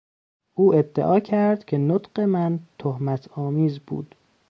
او 0.55 0.73
ادعا 0.75 1.19
کرد 1.19 1.65
که 1.65 1.77
نطق 1.77 2.19
من 2.19 2.59
تهمت 2.79 3.27
آمیز 3.37 3.79
بود. 3.79 4.15